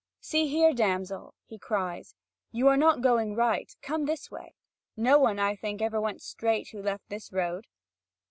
[0.19, 2.15] "See here, damsel," he cries,
[2.51, 4.55] "you are not going right; come this way!
[4.97, 7.67] No one, I think, ever went straight who left this road."